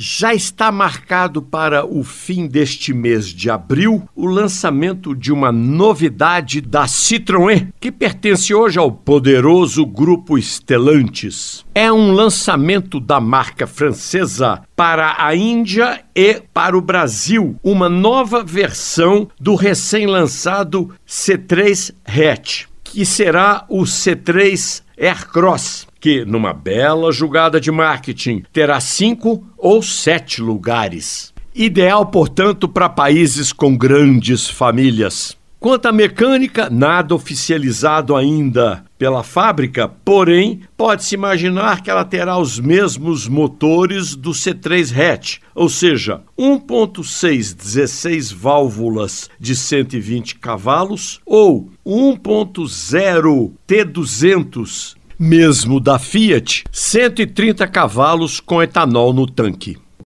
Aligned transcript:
Já 0.00 0.32
está 0.32 0.70
marcado 0.70 1.42
para 1.42 1.84
o 1.84 2.04
fim 2.04 2.46
deste 2.46 2.94
mês 2.94 3.26
de 3.26 3.50
abril 3.50 4.08
o 4.14 4.28
lançamento 4.28 5.12
de 5.12 5.32
uma 5.32 5.50
novidade 5.50 6.60
da 6.60 6.84
Citroën, 6.84 7.72
que 7.80 7.90
pertence 7.90 8.54
hoje 8.54 8.78
ao 8.78 8.92
poderoso 8.92 9.84
grupo 9.84 10.38
Stellantis. 10.38 11.64
É 11.74 11.90
um 11.90 12.12
lançamento 12.12 13.00
da 13.00 13.18
marca 13.20 13.66
francesa 13.66 14.62
para 14.76 15.16
a 15.18 15.34
Índia 15.34 16.00
e 16.14 16.42
para 16.54 16.78
o 16.78 16.80
Brasil, 16.80 17.56
uma 17.60 17.88
nova 17.88 18.44
versão 18.44 19.28
do 19.40 19.56
recém-lançado 19.56 20.94
C3 21.08 21.92
Hatch, 22.06 22.66
que 22.84 23.04
será 23.04 23.66
o 23.68 23.82
C3 23.82 24.80
Aircross 24.96 25.87
que, 26.00 26.24
numa 26.24 26.52
bela 26.52 27.12
jogada 27.12 27.60
de 27.60 27.70
marketing, 27.70 28.42
terá 28.52 28.80
cinco 28.80 29.46
ou 29.56 29.82
sete 29.82 30.40
lugares. 30.40 31.32
Ideal, 31.54 32.06
portanto, 32.06 32.68
para 32.68 32.88
países 32.88 33.52
com 33.52 33.76
grandes 33.76 34.48
famílias. 34.48 35.36
Quanto 35.60 35.86
à 35.86 35.92
mecânica, 35.92 36.70
nada 36.70 37.12
oficializado 37.16 38.14
ainda 38.14 38.84
pela 38.96 39.24
fábrica, 39.24 39.88
porém, 39.88 40.60
pode-se 40.76 41.16
imaginar 41.16 41.82
que 41.82 41.90
ela 41.90 42.04
terá 42.04 42.38
os 42.38 42.60
mesmos 42.60 43.26
motores 43.26 44.14
do 44.14 44.30
C3 44.30 44.96
hatch, 44.96 45.38
ou 45.56 45.68
seja, 45.68 46.20
1.6 46.38 47.56
16 47.56 48.30
válvulas 48.30 49.28
de 49.38 49.56
120 49.56 50.36
cavalos 50.36 51.20
ou 51.26 51.68
1.0 51.84 53.52
T200 53.66 54.97
mesmo 55.18 55.80
da 55.80 55.98
Fiat, 55.98 56.64
130 56.70 57.66
cavalos 57.66 58.38
com 58.38 58.62
etanol 58.62 59.12
no 59.12 59.26
tanque. 59.26 59.76